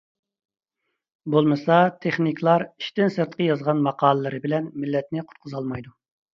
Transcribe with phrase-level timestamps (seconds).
[1.35, 5.99] بولمىسا تېخنىكلار ئىشتىن سىرتقى يازغان ماقالىلىرى بىلەن مىللەتنى قۇتقۇزالمايدۇ.